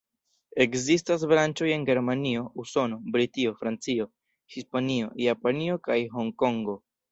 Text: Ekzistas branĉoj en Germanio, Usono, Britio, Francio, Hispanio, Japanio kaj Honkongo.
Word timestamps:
Ekzistas 0.63 1.25
branĉoj 1.31 1.69
en 1.73 1.85
Germanio, 1.89 2.47
Usono, 2.65 2.97
Britio, 3.17 3.53
Francio, 3.61 4.09
Hispanio, 4.57 5.15
Japanio 5.29 5.81
kaj 5.89 6.03
Honkongo. 6.19 6.79